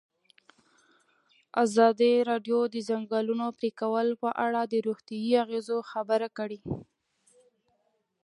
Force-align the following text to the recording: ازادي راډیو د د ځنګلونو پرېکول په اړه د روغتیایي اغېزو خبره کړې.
ازادي 1.63 2.13
راډیو 2.29 2.59
د 2.67 2.69
د 2.73 2.75
ځنګلونو 2.89 3.45
پرېکول 3.57 4.07
په 4.21 4.29
اړه 4.45 4.61
د 4.65 4.73
روغتیایي 4.87 5.33
اغېزو 5.45 5.77
خبره 5.91 6.27
کړې. 6.37 6.59